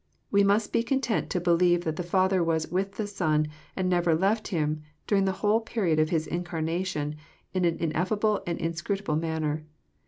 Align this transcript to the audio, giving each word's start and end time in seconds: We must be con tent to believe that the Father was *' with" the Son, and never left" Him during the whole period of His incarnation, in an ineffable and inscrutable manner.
We 0.31 0.43
must 0.43 0.73
be 0.73 0.81
con 0.81 0.99
tent 0.99 1.29
to 1.29 1.39
believe 1.39 1.83
that 1.83 1.95
the 1.95 2.01
Father 2.01 2.43
was 2.43 2.65
*' 2.67 2.71
with" 2.71 2.93
the 2.95 3.05
Son, 3.05 3.47
and 3.75 3.87
never 3.87 4.15
left" 4.15 4.47
Him 4.47 4.81
during 5.05 5.25
the 5.25 5.31
whole 5.45 5.59
period 5.61 5.99
of 5.99 6.09
His 6.09 6.25
incarnation, 6.25 7.17
in 7.53 7.65
an 7.65 7.77
ineffable 7.77 8.41
and 8.47 8.57
inscrutable 8.57 9.15
manner. 9.17 9.63